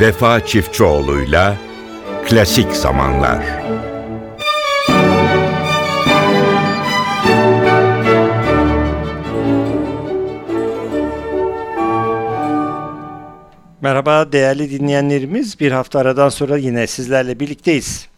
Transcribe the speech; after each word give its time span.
Vefa 0.00 0.46
Çiftçioğlu'yla 0.46 1.56
Klasik 2.28 2.72
Zamanlar 2.72 3.44
Merhaba 13.80 14.32
değerli 14.32 14.70
dinleyenlerimiz. 14.70 15.60
Bir 15.60 15.72
hafta 15.72 15.98
aradan 15.98 16.28
sonra 16.28 16.56
yine 16.56 16.86
sizlerle 16.86 17.40
birlikteyiz. 17.40 18.08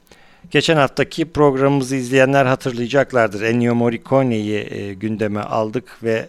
Geçen 0.51 0.77
haftaki 0.77 1.33
programımızı 1.33 1.97
izleyenler 1.97 2.47
hatırlayacaklardır. 2.47 3.43
Ennio 3.43 3.75
Morricone'yi 3.75 4.67
e, 4.71 4.95
gündeme 4.95 5.41
aldık 5.41 5.99
ve 6.03 6.29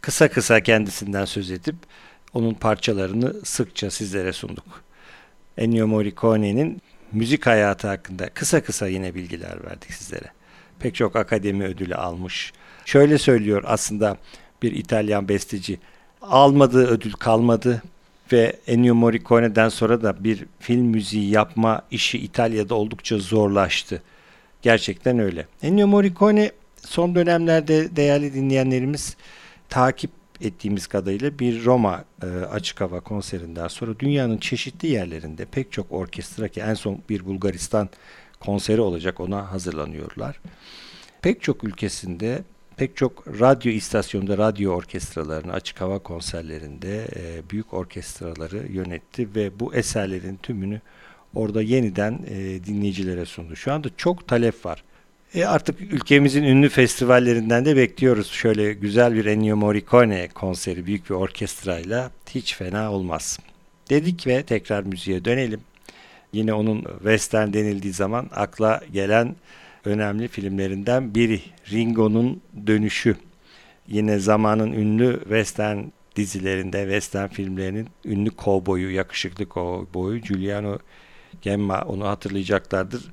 kısa 0.00 0.28
kısa 0.28 0.60
kendisinden 0.60 1.24
söz 1.24 1.50
edip 1.50 1.76
onun 2.34 2.54
parçalarını 2.54 3.34
sıkça 3.44 3.90
sizlere 3.90 4.32
sunduk. 4.32 4.85
Ennio 5.58 5.86
Morricone'nin 5.86 6.82
müzik 7.12 7.46
hayatı 7.46 7.88
hakkında 7.88 8.28
kısa 8.28 8.62
kısa 8.62 8.88
yine 8.88 9.14
bilgiler 9.14 9.64
verdik 9.64 9.92
sizlere. 9.92 10.26
Pek 10.78 10.94
çok 10.94 11.16
akademi 11.16 11.64
ödülü 11.64 11.94
almış. 11.94 12.52
Şöyle 12.84 13.18
söylüyor 13.18 13.62
aslında 13.66 14.16
bir 14.62 14.72
İtalyan 14.72 15.28
besteci. 15.28 15.78
Almadığı 16.22 16.86
ödül 16.86 17.12
kalmadı 17.12 17.82
ve 18.32 18.56
Ennio 18.66 18.94
Morricone'den 18.94 19.68
sonra 19.68 20.02
da 20.02 20.24
bir 20.24 20.44
film 20.60 20.86
müziği 20.86 21.30
yapma 21.30 21.82
işi 21.90 22.18
İtalya'da 22.18 22.74
oldukça 22.74 23.18
zorlaştı. 23.18 24.02
Gerçekten 24.62 25.18
öyle. 25.18 25.46
Ennio 25.62 25.86
Morricone 25.86 26.52
son 26.80 27.14
dönemlerde 27.14 27.96
değerli 27.96 28.34
dinleyenlerimiz 28.34 29.16
takip 29.68 30.10
ettiğimiz 30.40 30.86
kadarıyla 30.86 31.38
bir 31.38 31.64
Roma 31.64 32.04
e, 32.22 32.26
açık 32.26 32.80
hava 32.80 33.00
konserinden 33.00 33.68
sonra 33.68 33.98
dünyanın 33.98 34.38
çeşitli 34.38 34.88
yerlerinde 34.88 35.44
pek 35.44 35.72
çok 35.72 35.92
orkestra 35.92 36.48
ki 36.48 36.60
en 36.60 36.74
son 36.74 37.00
bir 37.08 37.24
Bulgaristan 37.24 37.88
konseri 38.40 38.80
olacak 38.80 39.20
ona 39.20 39.52
hazırlanıyorlar. 39.52 40.40
Pek 41.22 41.42
çok 41.42 41.64
ülkesinde 41.64 42.42
pek 42.76 42.96
çok 42.96 43.40
radyo 43.40 43.72
istasyonda 43.72 44.38
radyo 44.38 44.72
orkestralarını 44.72 45.52
açık 45.52 45.80
hava 45.80 45.98
konserlerinde 45.98 47.08
e, 47.16 47.50
büyük 47.50 47.74
orkestraları 47.74 48.72
yönetti 48.72 49.34
ve 49.34 49.60
bu 49.60 49.74
eserlerin 49.74 50.36
tümünü 50.36 50.80
orada 51.34 51.62
yeniden 51.62 52.20
e, 52.28 52.64
dinleyicilere 52.64 53.24
sundu. 53.24 53.56
Şu 53.56 53.72
anda 53.72 53.88
çok 53.96 54.28
talep 54.28 54.66
var. 54.66 54.84
E 55.36 55.46
artık 55.46 55.80
ülkemizin 55.80 56.42
ünlü 56.42 56.68
festivallerinden 56.68 57.64
de 57.64 57.76
bekliyoruz. 57.76 58.30
Şöyle 58.30 58.72
güzel 58.72 59.14
bir 59.14 59.26
Ennio 59.26 59.56
Morricone 59.56 60.28
konseri 60.28 60.86
büyük 60.86 61.10
bir 61.10 61.14
orkestrayla 61.14 62.10
hiç 62.30 62.54
fena 62.54 62.92
olmaz. 62.92 63.38
Dedik 63.90 64.26
ve 64.26 64.42
tekrar 64.42 64.82
müziğe 64.82 65.24
dönelim. 65.24 65.60
Yine 66.32 66.54
onun 66.54 66.82
western 66.82 67.52
denildiği 67.52 67.92
zaman 67.92 68.30
akla 68.34 68.80
gelen 68.92 69.36
önemli 69.84 70.28
filmlerinden 70.28 71.14
biri. 71.14 71.40
Ringo'nun 71.70 72.42
Dönüşü. 72.66 73.16
Yine 73.88 74.18
zamanın 74.18 74.72
ünlü 74.72 75.18
western 75.18 75.78
dizilerinde, 76.16 76.82
western 76.82 77.28
filmlerinin 77.28 77.88
ünlü 78.04 78.30
kovboyu, 78.30 78.90
yakışıklı 78.90 79.46
kovboyu 79.46 80.20
Giuliano 80.20 80.78
Gemma 81.42 81.82
onu 81.82 82.08
hatırlayacaklardır. 82.08 83.04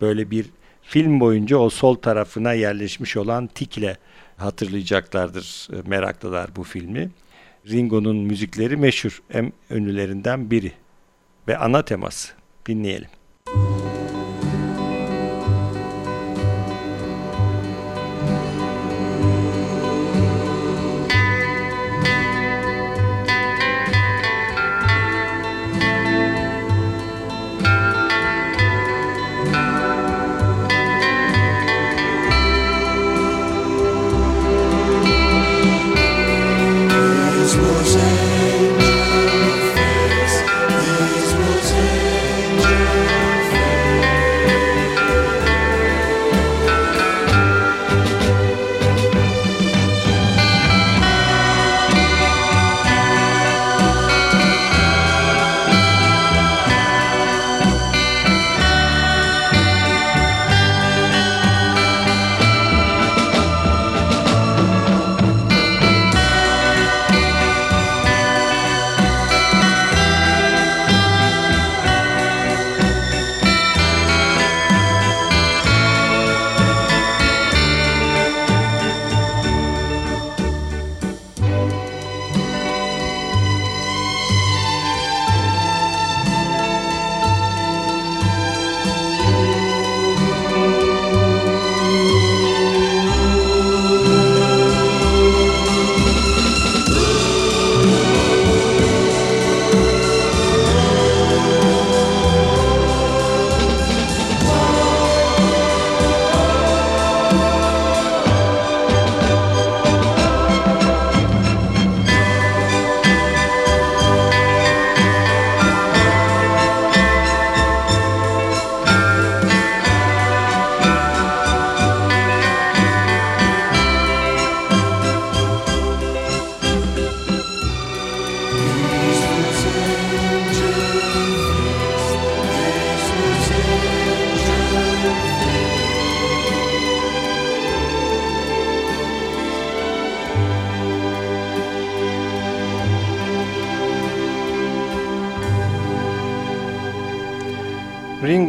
Böyle 0.00 0.30
bir 0.30 0.46
film 0.88 1.20
boyunca 1.20 1.56
o 1.56 1.70
sol 1.70 1.94
tarafına 1.94 2.52
yerleşmiş 2.52 3.16
olan 3.16 3.46
tikle 3.46 3.96
hatırlayacaklardır 4.36 5.68
e, 5.72 5.88
meraklılar 5.88 6.56
bu 6.56 6.62
filmi. 6.62 7.10
Ringo'nun 7.68 8.16
müzikleri 8.16 8.76
meşhur, 8.76 9.22
en 9.30 9.52
ünlülerinden 9.70 10.50
biri 10.50 10.72
ve 11.48 11.58
ana 11.58 11.84
teması. 11.84 12.32
Dinleyelim. 12.66 13.08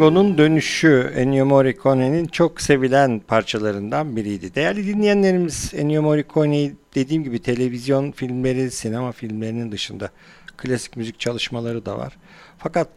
Ringo'nun 0.07 0.38
dönüşü 0.38 1.13
Ennio 1.15 1.45
Morricone'nin 1.45 2.25
çok 2.25 2.62
sevilen 2.62 3.19
parçalarından 3.19 4.15
biriydi. 4.15 4.56
Değerli 4.56 4.88
dinleyenlerimiz 4.88 5.74
Ennio 5.74 6.01
Morricone'yi 6.01 6.75
dediğim 6.95 7.24
gibi 7.24 7.42
televizyon 7.42 8.12
filmleri, 8.12 8.71
sinema 8.71 9.12
filmlerinin 9.12 9.71
dışında 9.71 10.09
klasik 10.57 10.98
müzik 10.98 11.19
çalışmaları 11.19 11.86
da 11.86 11.98
var. 11.98 12.18
Fakat 12.57 12.88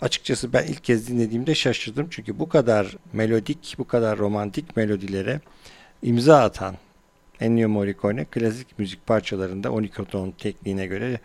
açıkçası 0.00 0.52
ben 0.52 0.66
ilk 0.66 0.84
kez 0.84 1.08
dinlediğimde 1.08 1.54
şaşırdım. 1.54 2.06
Çünkü 2.10 2.38
bu 2.38 2.48
kadar 2.48 2.96
melodik, 3.12 3.74
bu 3.78 3.86
kadar 3.86 4.18
romantik 4.18 4.76
melodilere 4.76 5.40
imza 6.02 6.42
atan 6.42 6.74
Ennio 7.40 7.68
Morricone 7.68 8.24
klasik 8.24 8.78
müzik 8.78 9.06
parçalarında 9.06 9.72
12 9.72 10.04
ton 10.04 10.30
tekniğine 10.30 10.86
göre 10.86 11.20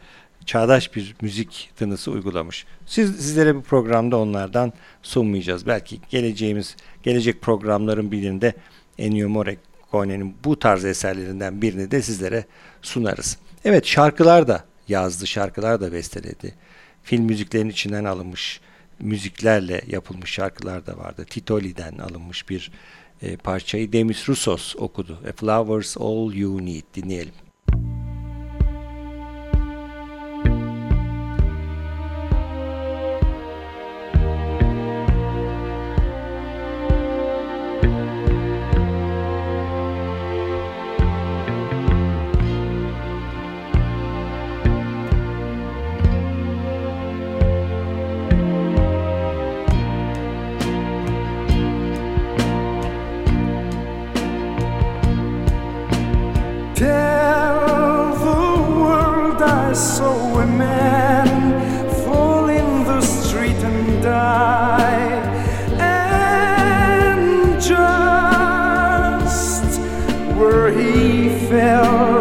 çağdaş 0.46 0.96
bir 0.96 1.16
müzik 1.22 1.72
tınısı 1.76 2.12
uygulamış. 2.12 2.66
Siz, 2.86 3.16
sizlere 3.16 3.56
bu 3.56 3.62
programda 3.62 4.18
onlardan 4.18 4.74
sunmayacağız. 5.02 5.68
Belki 5.68 6.00
geleceğimiz, 6.10 6.76
gelecek 7.04 7.42
programların 7.42 8.12
birinde 8.12 8.54
Ennio 8.98 9.30
Morricone'nin 9.30 10.36
bu 10.44 10.60
tarz 10.60 10.86
eserlerinden 10.86 11.62
birini 11.62 11.92
de 11.92 12.02
sizlere 12.02 12.46
sunarız. 12.82 13.38
Evet 13.66 13.86
şarkılar 13.86 14.48
da 14.48 14.64
yazdı, 14.88 15.28
şarkılar 15.28 15.82
da 15.82 15.94
besteledi. 15.94 16.54
film 17.04 17.24
müziklerinin 17.24 17.70
içinden 17.70 18.04
alınmış 18.06 18.62
müziklerle 19.00 19.82
yapılmış 19.88 20.32
şarkılar 20.32 20.86
da 20.86 20.98
vardı. 20.98 21.26
Titoli'den 21.30 21.98
alınmış 21.98 22.50
bir 22.50 22.72
e, 23.22 23.38
parçayı 23.38 23.94
Demis 23.94 24.30
Roussos 24.30 24.76
okudu. 24.76 25.20
A 25.30 25.32
Flowers 25.32 25.98
All 25.98 26.34
You 26.34 26.66
Need 26.66 26.84
dinleyelim. 26.96 27.34
just 67.68 69.80
where 70.36 70.72
he 70.72 71.30
fell. 71.48 72.13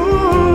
Ooh. 0.00 0.47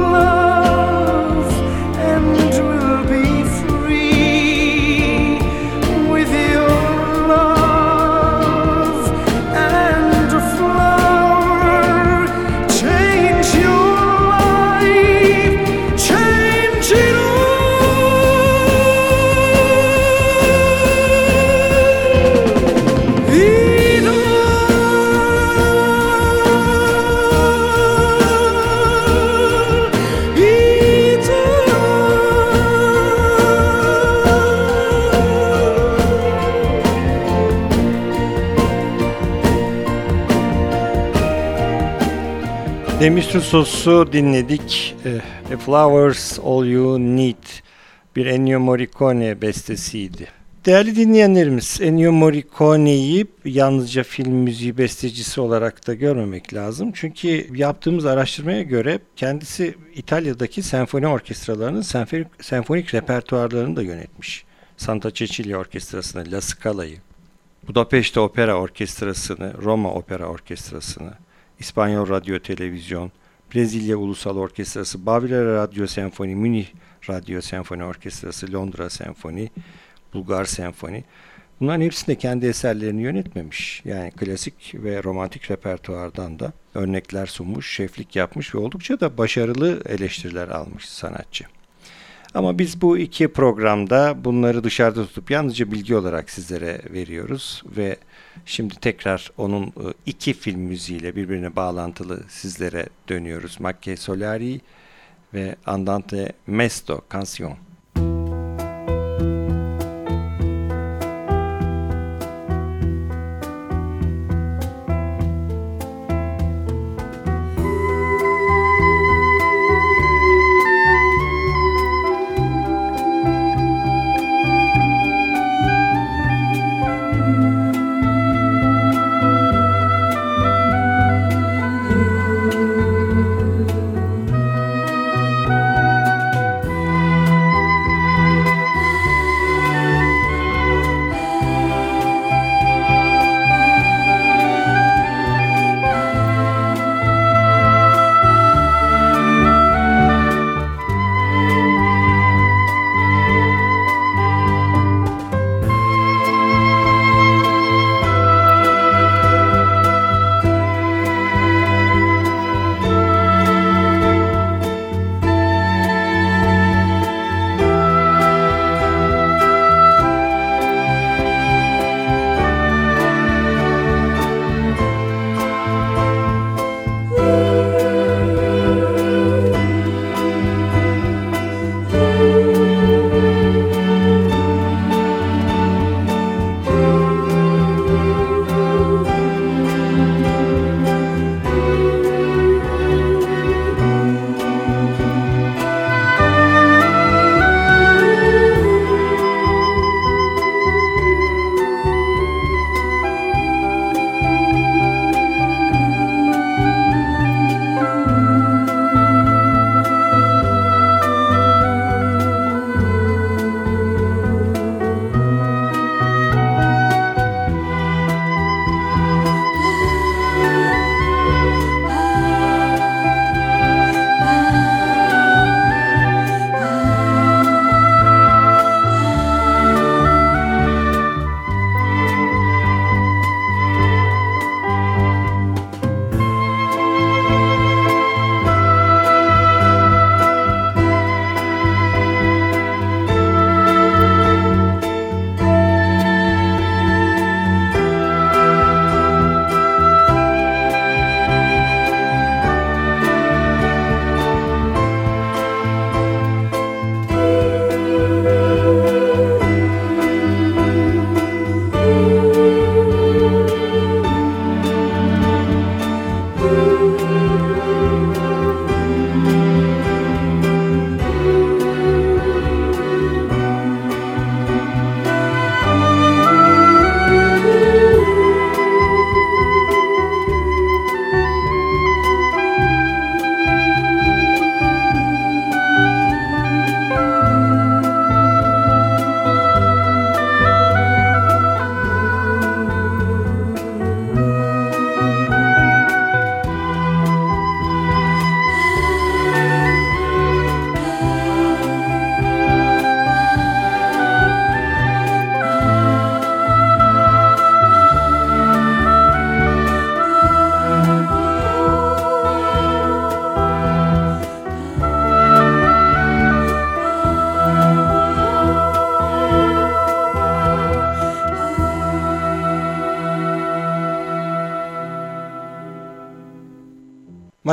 Demistus'u 43.03 44.13
dinledik. 44.13 44.95
Eh, 45.05 45.11
The 45.49 45.57
Flowers 45.57 46.39
All 46.39 46.65
You 46.65 46.99
Need 46.99 47.43
bir 48.15 48.25
Ennio 48.25 48.59
Morricone 48.59 49.41
bestesiydi. 49.41 50.27
Değerli 50.65 50.95
dinleyenlerimiz, 50.95 51.79
Ennio 51.81 52.11
Morricone'yi 52.11 53.25
yalnızca 53.45 54.03
film 54.03 54.33
müziği 54.33 54.77
bestecisi 54.77 55.41
olarak 55.41 55.87
da 55.87 55.93
görmemek 55.93 56.53
lazım. 56.53 56.91
Çünkü 56.95 57.57
yaptığımız 57.57 58.05
araştırmaya 58.05 58.61
göre 58.61 58.99
kendisi 59.15 59.75
İtalya'daki 59.95 60.63
senfoni 60.63 61.07
orkestralarının 61.07 61.81
senfonik, 61.81 62.27
senfonik 62.41 62.93
repertuarlarını 62.93 63.75
da 63.75 63.81
yönetmiş. 63.81 64.45
Santa 64.77 65.13
Cecilia 65.13 65.59
Orkestrası'nı, 65.59 66.31
La 66.31 66.41
Scala'yı, 66.41 66.97
Budapeşte 67.67 68.19
Opera 68.19 68.55
Orkestrası'nı, 68.55 69.53
Roma 69.63 69.93
Opera 69.93 70.25
Orkestrası'nı, 70.25 71.13
İspanyol 71.63 72.09
Radyo 72.09 72.39
Televizyon, 72.39 73.11
Brezilya 73.53 73.97
Ulusal 73.97 74.37
Orkestrası, 74.37 75.05
Baviera 75.05 75.55
Radyo 75.55 75.87
Senfoni, 75.87 76.35
Münih 76.35 76.67
Radyo 77.09 77.41
Senfoni 77.41 77.83
Orkestrası, 77.83 78.53
Londra 78.53 78.89
Senfoni, 78.89 79.49
Bulgar 80.13 80.45
Senfoni. 80.45 81.03
Bunların 81.59 81.81
hepsinde 81.81 82.17
kendi 82.17 82.45
eserlerini 82.45 83.01
yönetmemiş. 83.01 83.81
Yani 83.85 84.11
klasik 84.11 84.75
ve 84.75 85.03
romantik 85.03 85.51
repertuardan 85.51 86.39
da 86.39 86.53
örnekler 86.75 87.25
sunmuş, 87.25 87.75
şeflik 87.75 88.15
yapmış 88.15 88.55
ve 88.55 88.59
oldukça 88.59 88.99
da 88.99 89.17
başarılı 89.17 89.81
eleştiriler 89.85 90.47
almış 90.47 90.89
sanatçı. 90.89 91.45
Ama 92.33 92.59
biz 92.59 92.81
bu 92.81 92.97
iki 92.97 93.27
programda 93.27 94.15
bunları 94.23 94.63
dışarıda 94.63 95.05
tutup 95.05 95.31
yalnızca 95.31 95.71
bilgi 95.71 95.95
olarak 95.95 96.29
sizlere 96.29 96.81
veriyoruz 96.93 97.63
ve 97.77 97.97
şimdi 98.45 98.75
tekrar 98.75 99.31
onun 99.37 99.67
e, 99.67 99.93
iki 100.05 100.33
film 100.33 100.59
müziğiyle 100.59 101.15
birbirine 101.15 101.55
bağlantılı 101.55 102.23
sizlere 102.29 102.85
dönüyoruz. 103.09 103.59
Macchie 103.59 103.97
Solari 103.97 104.61
ve 105.33 105.55
Andante 105.65 106.33
Mesto 106.47 107.01
Canción. 107.13 107.57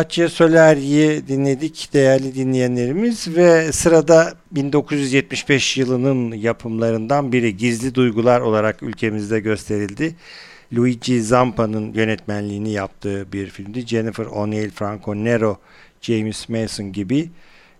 Maciej 0.01 0.29
Solari'yi 0.29 1.29
dinledik 1.29 1.91
değerli 1.93 2.35
dinleyenlerimiz 2.35 3.37
ve 3.37 3.73
sırada 3.73 4.35
1975 4.51 5.77
yılının 5.77 6.33
yapımlarından 6.33 7.33
biri 7.33 7.57
Gizli 7.57 7.95
Duygular 7.95 8.41
olarak 8.41 8.83
ülkemizde 8.83 9.41
gösterildi. 9.41 10.17
Luigi 10.77 11.23
Zampa'nın 11.23 11.93
yönetmenliğini 11.93 12.71
yaptığı 12.71 13.33
bir 13.33 13.51
filmdi. 13.51 13.87
Jennifer 13.87 14.27
O'Neill, 14.27 14.71
Franco 14.71 15.15
Nero, 15.15 15.59
James 16.01 16.49
Mason 16.49 16.93
gibi 16.93 17.31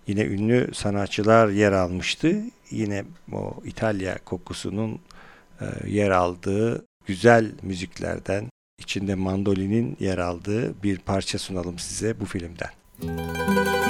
yine 0.07 0.21
ünlü 0.25 0.73
sanatçılar 0.73 1.49
yer 1.49 1.71
almıştı. 1.71 2.35
Yine 2.71 3.03
o 3.33 3.53
İtalya 3.65 4.17
kokusunun 4.25 4.99
e, 5.61 5.65
yer 5.87 6.09
aldığı 6.09 6.85
güzel 7.05 7.51
müziklerden, 7.61 8.49
içinde 8.81 9.15
mandolinin 9.15 9.97
yer 9.99 10.17
aldığı 10.17 10.83
bir 10.83 10.97
parça 10.97 11.37
sunalım 11.37 11.79
size 11.79 12.19
bu 12.19 12.25
filmden. 12.25 12.69
Müzik 13.03 13.80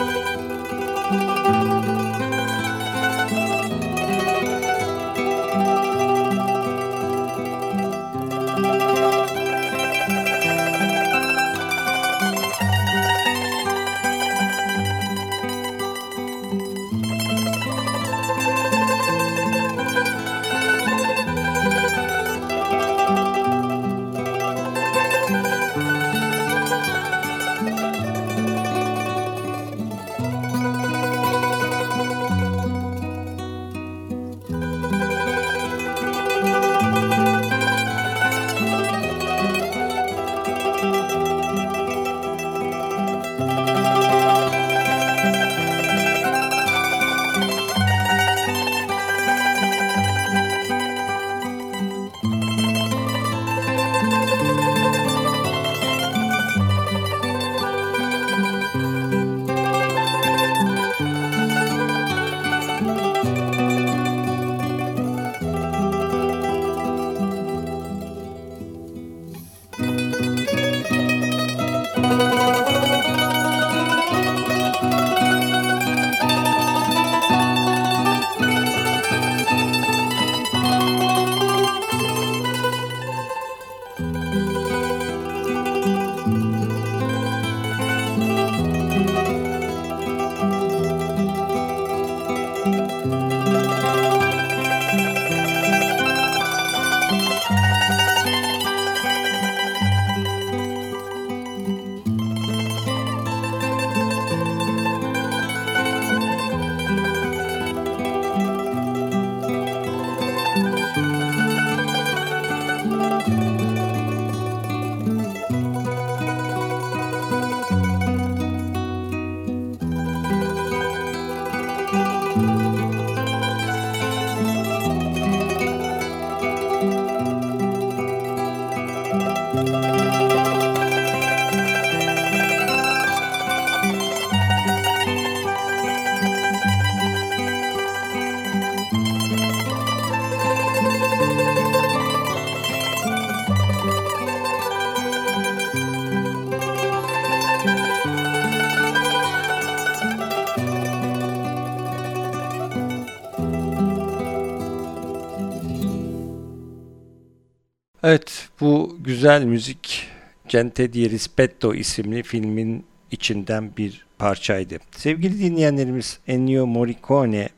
güzel 159.12 159.43
müzik 159.43 160.08
Gente 160.47 160.93
di 160.93 161.10
Rispetto 161.10 161.74
isimli 161.74 162.24
filmin 162.24 162.86
içinden 163.12 163.71
bir 163.78 164.06
parçaydı. 164.17 164.78
Sevgili 164.91 165.39
dinleyenlerimiz 165.39 166.19
Ennio 166.28 166.67
Morricone 166.67 167.50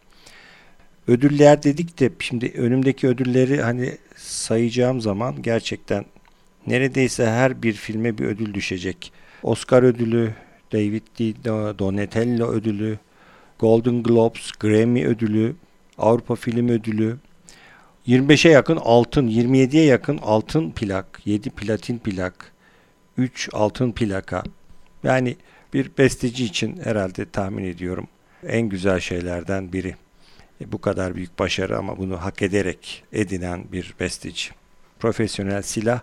ödüller 1.08 1.64
dedik 1.64 2.00
de 2.00 2.10
şimdi 2.20 2.52
önümdeki 2.56 3.08
ödülleri 3.08 3.62
hani 3.62 3.98
sayacağım 4.16 5.02
zaman 5.02 5.42
gerçekten 5.42 6.06
neredeyse 6.68 7.26
her 7.26 7.64
bir 7.64 7.74
filme 7.74 8.18
bir 8.18 8.26
ödül 8.26 8.54
düşecek. 8.54 9.12
Oscar 9.44 9.84
ödülü, 9.84 10.34
David 10.72 11.04
Di 11.20 11.44
Donatello 11.80 12.48
ödülü, 12.52 13.00
Golden 13.60 14.04
Globes, 14.04 14.52
Grammy 14.52 15.06
ödülü, 15.06 15.56
Avrupa 15.98 16.36
Film 16.36 16.70
Ödülü, 16.70 17.18
25'e 18.08 18.52
yakın 18.52 18.78
altın, 18.78 19.28
27'ye 19.28 19.86
yakın 19.86 20.18
altın 20.18 20.72
plak, 20.72 21.22
7 21.26 21.50
platin 21.50 21.98
plak, 21.98 22.52
3 23.18 23.50
altın 23.54 23.92
plaka. 23.92 24.44
Yani 25.04 25.36
bir 25.74 25.92
besteci 25.98 26.46
için 26.46 26.80
herhalde 26.84 27.30
tahmin 27.30 27.64
ediyorum 27.64 28.08
en 28.48 28.70
güzel 28.70 29.00
şeylerden 29.00 29.74
biri. 29.74 29.96
E, 30.62 30.72
bu 30.72 30.82
kadar 30.82 31.16
büyük 31.16 31.40
başarı 31.40 31.78
ama 31.78 31.98
bunu 31.98 32.18
hak 32.18 32.42
ederek 32.42 33.04
edinen 33.14 33.66
bir 33.72 33.96
besteci. 34.00 34.50
Profesyonel 35.00 35.62
silah 35.62 36.02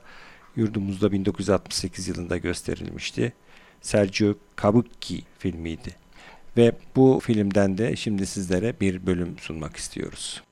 yurdumuzda 0.56 1.12
1968 1.12 2.08
yılında 2.08 2.36
gösterilmişti. 2.36 3.32
Sergio 3.80 4.34
Kabuki 4.56 5.22
filmiydi. 5.38 5.96
Ve 6.56 6.72
bu 6.96 7.20
filmden 7.22 7.78
de 7.78 7.96
şimdi 7.96 8.26
sizlere 8.26 8.80
bir 8.80 9.06
bölüm 9.06 9.38
sunmak 9.38 9.76
istiyoruz. 9.76 10.42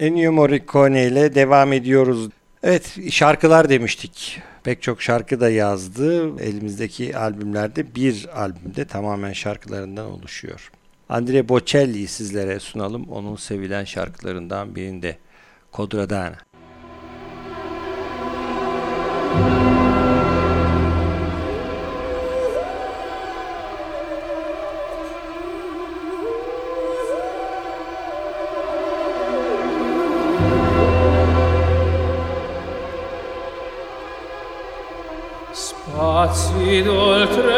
Ennio 0.00 0.32
Morricone 0.32 1.06
ile 1.06 1.34
devam 1.34 1.72
ediyoruz. 1.72 2.28
Evet 2.62 2.98
şarkılar 3.10 3.68
demiştik. 3.68 4.40
Pek 4.64 4.82
çok 4.82 5.02
şarkı 5.02 5.40
da 5.40 5.50
yazdı. 5.50 6.40
Elimizdeki 6.42 7.16
albümlerde 7.16 7.94
bir 7.94 8.28
albümde 8.42 8.84
tamamen 8.84 9.32
şarkılarından 9.32 10.06
oluşuyor. 10.06 10.70
Andre 11.08 11.48
Bocelli'yi 11.48 12.06
sizlere 12.06 12.60
sunalım. 12.60 13.08
Onun 13.08 13.36
sevilen 13.36 13.84
şarkılarından 13.84 14.74
birinde. 14.74 15.16
Kodradana. 15.72 16.36
ed 36.70 36.86
oltre 36.86 37.49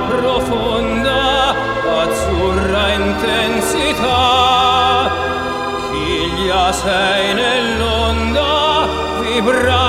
profonda 0.00 1.54
azzurra 2.02 2.84
intensità. 2.92 4.20
Chiglia 5.90 6.72
sei 6.72 7.34
nell'onda 7.34 8.88
vibra 9.20 9.83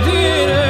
did 0.00 0.63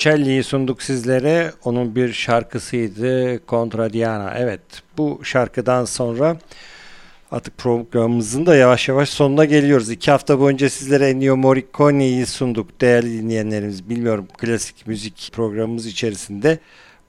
Bocelli'yi 0.00 0.44
sunduk 0.44 0.82
sizlere. 0.82 1.52
Onun 1.64 1.96
bir 1.96 2.12
şarkısıydı 2.12 3.40
Contradiana. 3.48 4.34
Evet 4.38 4.60
bu 4.98 5.20
şarkıdan 5.24 5.84
sonra 5.84 6.38
artık 7.30 7.58
programımızın 7.58 8.46
da 8.46 8.56
yavaş 8.56 8.88
yavaş 8.88 9.08
sonuna 9.08 9.44
geliyoruz. 9.44 9.90
İki 9.90 10.10
hafta 10.10 10.40
boyunca 10.40 10.70
sizlere 10.70 11.08
Ennio 11.08 11.36
Morricone'yi 11.36 12.26
sunduk 12.26 12.80
değerli 12.80 13.22
dinleyenlerimiz. 13.22 13.88
Bilmiyorum 13.88 14.28
klasik 14.38 14.86
müzik 14.86 15.30
programımız 15.32 15.86
içerisinde 15.86 16.58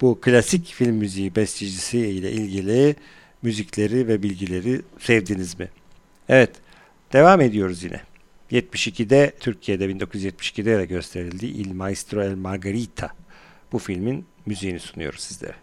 bu 0.01 0.21
klasik 0.21 0.65
film 0.65 0.95
müziği 0.95 1.35
bestecisi 1.35 1.99
ile 1.99 2.31
ilgili 2.31 2.95
müzikleri 3.41 4.07
ve 4.07 4.23
bilgileri 4.23 4.81
sevdiniz 4.99 5.59
mi? 5.59 5.69
Evet 6.29 6.51
devam 7.13 7.41
ediyoruz 7.41 7.83
yine. 7.83 8.10
72'de 8.51 9.33
Türkiye'de 9.39 9.85
1972'de 9.85 10.77
de 10.77 10.85
gösterildi 10.85 11.45
Il 11.45 11.73
Maestro 11.73 12.21
El 12.21 12.35
Margarita. 12.35 13.09
Bu 13.71 13.79
filmin 13.79 14.25
müziğini 14.45 14.79
sunuyoruz 14.79 15.19
sizlere. 15.19 15.55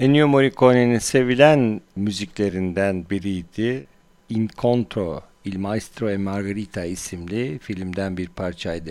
Ennio 0.00 0.28
Morricone'nin 0.28 0.98
sevilen 0.98 1.80
müziklerinden 1.96 3.10
biriydi. 3.10 3.86
Incontro, 4.28 5.22
Il 5.44 5.58
Maestro 5.58 6.10
e 6.10 6.16
Margherita 6.16 6.84
isimli 6.84 7.58
filmden 7.58 8.16
bir 8.16 8.28
parçaydı. 8.28 8.90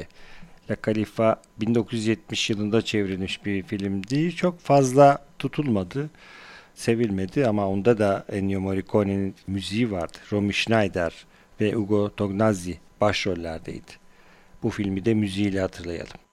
La 0.70 0.76
Califa 0.86 1.42
1970 1.62 2.50
yılında 2.50 2.82
çevrilmiş 2.82 3.46
bir 3.46 3.64
filmdi. 3.64 4.36
Çok 4.36 4.60
fazla 4.60 5.26
tutulmadı, 5.40 6.10
sevilmedi 6.76 7.48
ama 7.48 7.68
onda 7.68 7.98
da 7.98 8.26
Ennio 8.32 8.60
Morricone'nin 8.60 9.36
müziği 9.48 9.92
vardı. 9.92 10.18
Romy 10.32 10.54
Schneider 10.54 11.26
ve 11.62 11.78
Ugo 11.78 12.16
Tognazzi 12.16 12.78
başrollerdeydi. 13.02 13.92
Bu 14.64 14.70
filmi 14.70 15.06
de 15.06 15.14
müziğiyle 15.14 15.62
hatırlayalım. 15.62 16.29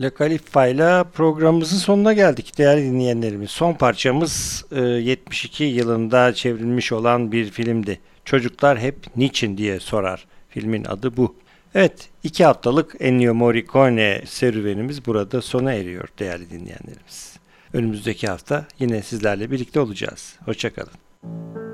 Le 0.00 0.10
Califa 0.18 0.66
ile 0.66 1.04
programımızın 1.12 1.76
sonuna 1.76 2.12
geldik 2.12 2.58
değerli 2.58 2.82
dinleyenlerimiz. 2.82 3.50
Son 3.50 3.74
parçamız 3.74 4.64
72 4.72 5.64
e, 5.64 5.66
yılında 5.66 6.34
çevrilmiş 6.34 6.92
olan 6.92 7.32
bir 7.32 7.50
filmdi. 7.50 8.00
Çocuklar 8.24 8.78
hep 8.78 8.96
niçin 9.16 9.56
diye 9.56 9.80
sorar. 9.80 10.26
Filmin 10.48 10.84
adı 10.84 11.16
bu. 11.16 11.34
Evet, 11.74 12.08
iki 12.22 12.44
haftalık 12.44 12.96
Ennio 13.00 13.34
Morricone 13.34 14.22
serüvenimiz 14.26 15.06
burada 15.06 15.42
sona 15.42 15.72
eriyor 15.72 16.08
değerli 16.18 16.50
dinleyenlerimiz. 16.50 17.36
Önümüzdeki 17.72 18.26
hafta 18.26 18.66
yine 18.78 19.02
sizlerle 19.02 19.50
birlikte 19.50 19.80
olacağız. 19.80 20.36
Hoşçakalın. 20.44 21.69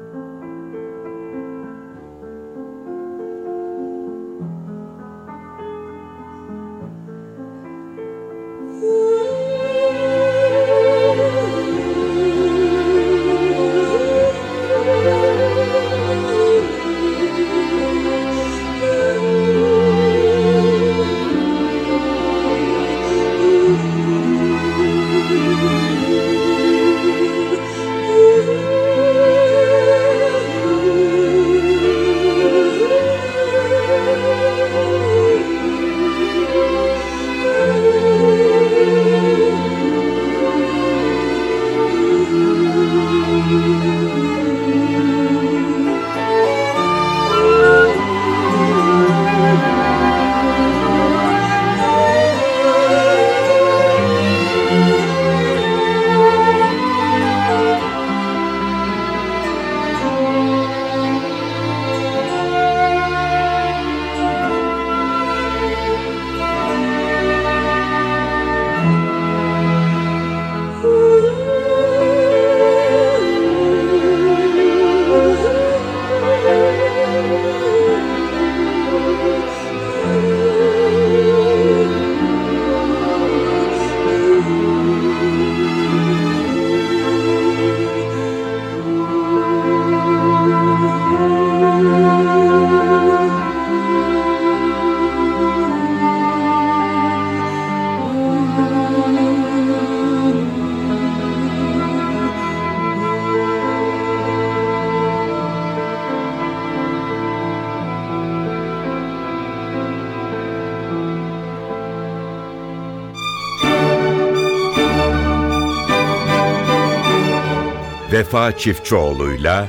Vefa 118.46 118.58
Çiftçioğlu'yla 118.58 119.68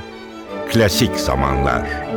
Klasik 0.72 1.16
Zamanlar. 1.16 2.07